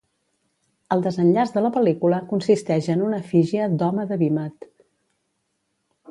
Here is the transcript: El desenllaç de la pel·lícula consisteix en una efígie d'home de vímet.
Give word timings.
El 0.95 1.03
desenllaç 1.07 1.51
de 1.57 1.61
la 1.65 1.69
pel·lícula 1.75 2.19
consisteix 2.31 2.87
en 2.93 3.03
una 3.09 3.19
efígie 3.25 3.67
d'home 3.83 4.07
de 4.13 4.17
vímet. 4.23 4.67